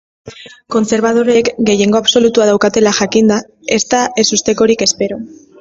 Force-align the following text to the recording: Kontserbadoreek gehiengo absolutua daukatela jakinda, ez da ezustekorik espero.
Kontserbadoreek 0.75 1.51
gehiengo 1.67 2.01
absolutua 2.01 2.49
daukatela 2.53 2.97
jakinda, 3.03 3.39
ez 3.79 3.81
da 3.95 4.03
ezustekorik 4.25 4.87
espero. 4.89 5.25